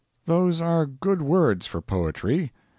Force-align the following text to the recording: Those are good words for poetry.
Those 0.25 0.59
are 0.59 0.87
good 0.87 1.21
words 1.21 1.67
for 1.67 1.79
poetry. 1.79 2.51